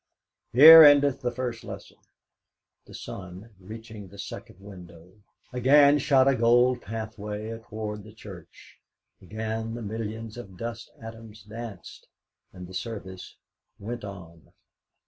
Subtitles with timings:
[0.51, 1.99] Here endeth the first Lesson."
[2.85, 5.11] The sun, reaching the second window,
[5.53, 8.79] again shot a gold pathway athwart the church;
[9.21, 12.07] again the millions of dust atoms danced,
[12.51, 13.35] and the service
[13.77, 14.51] went on.